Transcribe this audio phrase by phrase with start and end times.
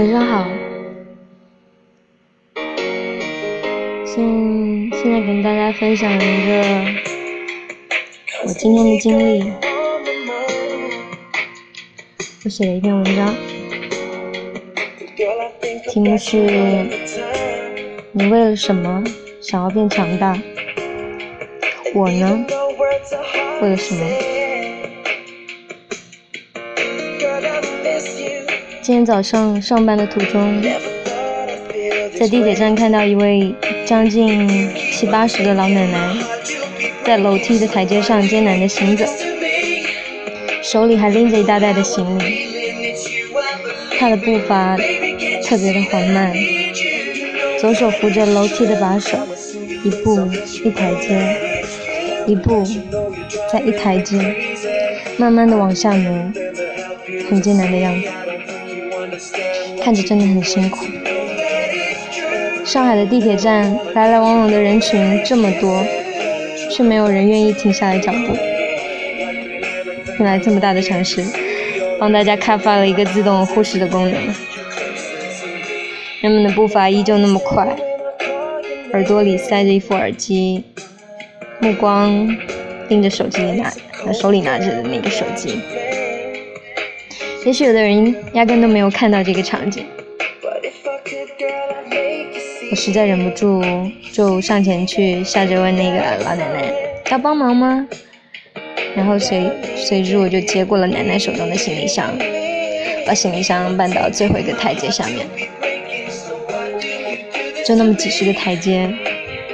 [0.00, 0.48] 晚上好，
[4.06, 6.64] 现现在跟大家分享一个
[8.46, 9.52] 我今天的经历。
[12.42, 13.34] 我写了一篇文章，
[15.90, 16.38] 题目是
[18.12, 19.04] “你为了什么
[19.42, 20.34] 想要变强大？”
[21.94, 22.46] 我呢，
[23.60, 24.39] 为了什么？
[28.90, 30.60] 今天早上上班的途中，
[32.18, 33.54] 在地铁站看到一位
[33.86, 36.16] 将近七八十的老奶奶，
[37.04, 39.04] 在楼梯的台阶上艰难的行走，
[40.60, 42.48] 手里还拎着一大袋的行李。
[43.96, 44.76] 她的步伐
[45.44, 46.34] 特别的缓慢，
[47.60, 49.16] 左手扶着楼梯的把手，
[49.84, 50.28] 一步
[50.64, 51.36] 一台阶，
[52.26, 52.66] 一步
[53.52, 54.34] 再一台阶，
[55.16, 56.32] 慢慢的往下挪，
[57.30, 58.08] 很艰难的样子。
[59.82, 60.86] 看着真的很辛苦。
[62.64, 65.84] 上海的地铁站来来往往的人群这么多，
[66.70, 68.36] 却没有人愿意停下来脚步。
[70.18, 71.24] 原来这么大的城市，
[71.98, 74.14] 帮大家开发了一个自动呼视的功能。
[76.20, 77.66] 人们的步伐依旧那么快，
[78.92, 80.62] 耳朵里塞着一副耳机，
[81.58, 82.28] 目光
[82.88, 83.72] 盯着手机里拿，
[84.12, 85.58] 手里拿着的那个手机。
[87.44, 89.84] 也许有的人压根都没有看到这个场景，
[92.70, 93.62] 我实在忍不住，
[94.12, 96.72] 就上前去笑着问那个老奶奶
[97.10, 97.88] ：“要帮忙吗？”
[98.94, 102.14] 然后随随之我就接过了奶奶手中的行李箱，
[103.06, 105.26] 把行李箱搬到最后一个台阶下面。
[107.64, 108.88] 就那么几十个台阶，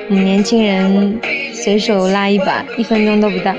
[0.09, 1.21] 我们年轻人
[1.53, 3.55] 随手拉一把，一分钟都不到。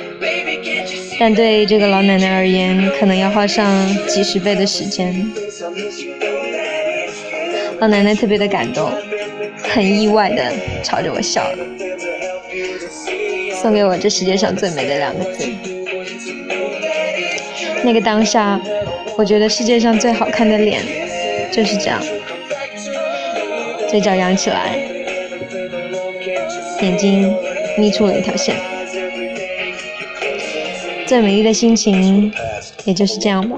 [1.19, 5.27] 但对这个老奶奶而言，可能要花上几十倍的时间。
[7.79, 8.91] 老奶奶特别的感动，
[9.63, 10.51] 很意外的
[10.83, 11.57] 朝着我笑了，
[13.61, 15.47] 送给我这世界上最美的两个字。
[17.83, 18.59] 那个当下，
[19.17, 20.83] 我觉得世界上最好看的脸
[21.51, 21.99] 就是这样，
[23.89, 24.75] 嘴角扬起来，
[26.81, 27.35] 眼睛
[27.77, 28.76] 眯出了一条线。
[31.07, 32.31] 最美丽的心情，
[32.83, 33.57] 也就是这样吧。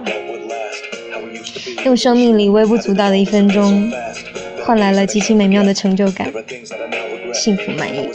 [1.83, 3.91] 用生命里微不足道的一分钟，
[4.63, 6.31] 换来了极其美妙的成就感，
[7.33, 8.07] 幸福满意。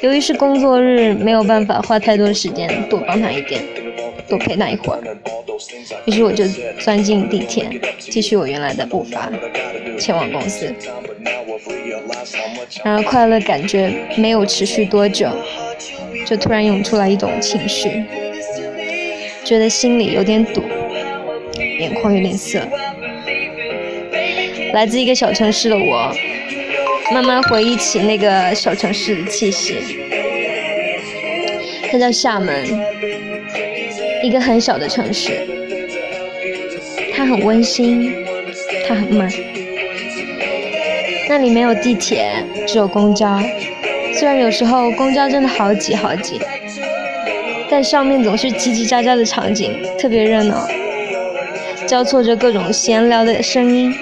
[0.00, 3.62] 由于是工作日，没有办法花太多的时间多帮他一点，
[4.26, 5.02] 多陪他一会儿。
[6.06, 6.46] 于是我就
[6.78, 7.68] 钻进地铁，
[7.98, 9.30] 继续我原来的步伐，
[9.98, 10.74] 前往公司。
[12.82, 15.28] 然而快乐感觉没有持续多久。
[16.30, 18.04] 就突然涌出来一种情绪，
[19.44, 20.62] 觉得心里有点堵，
[21.80, 22.60] 眼眶有点涩。
[24.72, 26.14] 来自一个小城市的我，
[27.12, 29.74] 慢慢回忆起那个小城市的气息。
[31.90, 32.64] 它叫厦门，
[34.22, 35.32] 一个很小的城市。
[37.12, 38.14] 它很温馨，
[38.86, 39.28] 它很慢。
[41.28, 42.32] 那里没有地铁，
[42.68, 43.36] 只有公交。
[44.18, 46.40] 虽然有时候公交真的好挤好挤，
[47.70, 50.68] 但上面总是叽叽喳喳的场景，特别热闹，
[51.86, 53.94] 交错着各种闲聊的声音。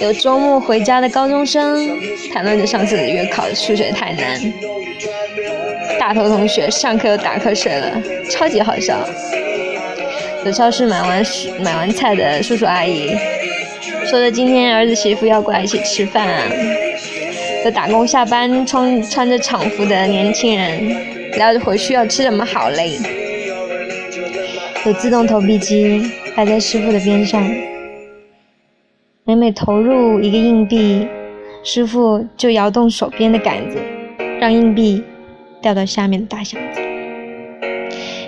[0.00, 1.96] 有周末回家的高中生
[2.32, 4.52] 谈论着上次的月考数学太难，
[6.00, 8.98] 大头同学上课又打瞌睡了，超级好笑。
[10.44, 11.22] 有超市买完
[11.60, 13.16] 买完菜的叔叔阿姨，
[14.06, 16.26] 说着今天儿子媳妇要过来一起吃饭。
[17.64, 22.98] 有打工下班穿穿着厂服的年轻人，聊着回去要吃什么好嘞。
[24.84, 27.40] 有自动投币机摆在师傅的边上，
[29.22, 31.06] 每每投入一个硬币，
[31.62, 33.78] 师傅就摇动手边的杆子，
[34.40, 35.04] 让硬币
[35.60, 36.80] 掉到下面的大箱子。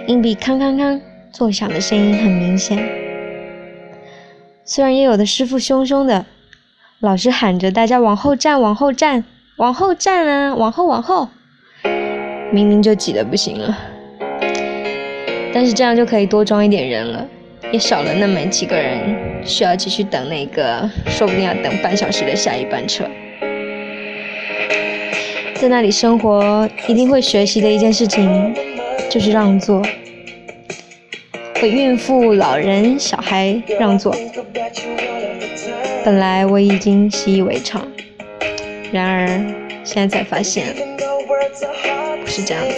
[0.07, 1.01] 硬币康康康
[1.33, 2.79] 作响的声音很明显。
[4.65, 6.25] 虽然也有的师傅凶凶的。
[7.05, 9.23] 老是喊着大家往后站，往后站，
[9.57, 11.29] 往后站啊，往后往后，
[12.51, 13.77] 明明就挤得不行了，
[15.53, 17.29] 但是这样就可以多装一点人了，
[17.71, 18.99] 也少了那么几个人
[19.45, 23.05] 需要继续等那个说不定要等半小时的下一班车。
[25.57, 28.55] 在那里生活，一定会学习的一件事情
[29.11, 29.83] 就是让座，
[31.61, 34.17] 为孕妇、老人、小孩让座。
[36.05, 37.83] 本来我已经习以为常，
[38.93, 39.27] 然而
[39.83, 40.67] 现在才发现
[42.23, 42.75] 不是这样子。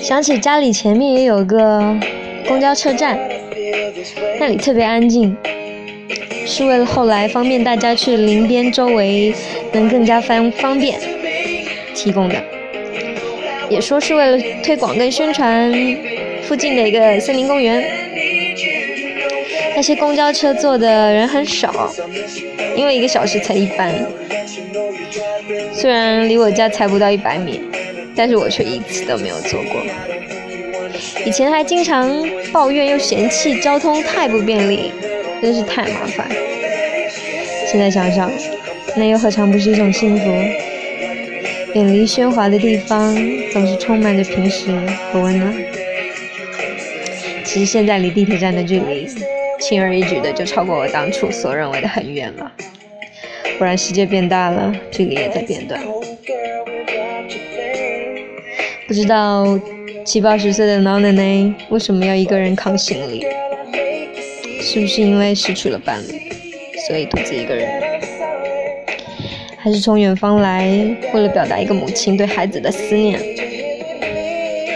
[0.00, 1.94] 想起家里前面也有个
[2.48, 3.18] 公交车站，
[4.40, 5.36] 那里特别安静，
[6.46, 9.34] 是为了后来方便大家去林边周围
[9.70, 10.98] 能更加方方便
[11.94, 12.42] 提供的，
[13.68, 15.70] 也说是为了推广跟宣传
[16.44, 17.95] 附近的一个森林公园。
[19.76, 21.92] 那些公交车坐的人很少，
[22.74, 23.94] 因为一个小时才一班。
[25.70, 27.60] 虽然离我家才不到一百米，
[28.16, 29.82] 但是我却一次都没有坐过。
[31.26, 32.10] 以前还经常
[32.50, 34.92] 抱怨又嫌弃交通太不便利，
[35.42, 36.26] 真是太麻烦。
[37.70, 38.32] 现在想想，
[38.96, 40.24] 那又何尝不是一种幸福？
[41.74, 43.14] 远离喧哗的地方，
[43.52, 44.70] 总是充满着平实
[45.12, 45.54] 和温暖。
[47.44, 49.06] 其实现在离地铁站的距离，
[49.68, 52.52] 轻而易举的就超过我当初所认为的很远了。
[53.58, 55.82] 不然世界变大了，距离也在变短。
[58.86, 59.58] 不知道
[60.04, 63.26] 七八十岁的老奶奶为什么要一个人扛行李？
[64.60, 66.30] 是不是因为失去了伴侣，
[66.86, 67.68] 所以独自一个人？
[69.58, 70.64] 还是从远方来，
[71.12, 73.18] 为了表达一个母亲对孩子的思念？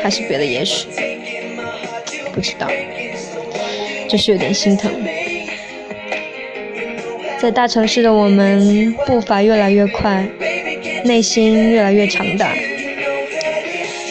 [0.03, 0.89] 还是别的也许？
[2.33, 2.67] 不知道，
[4.11, 4.91] 就是有点心疼。
[7.39, 10.27] 在大城市的我们，步伐越来越快，
[11.05, 12.53] 内心越来越强大。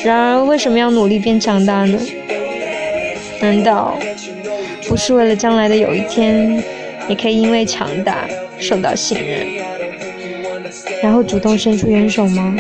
[0.06, 2.00] 然而，为什么要努力变强大呢？
[3.42, 4.00] 难道
[4.88, 6.64] 不是为了将来的有一天，
[7.10, 8.26] 也可以因为强大
[8.58, 9.46] 受到信任，
[11.04, 12.56] 然后主动伸出援手吗？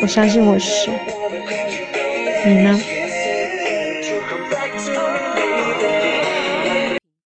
[0.00, 0.90] 我相信我是。
[2.44, 2.80] 你呢？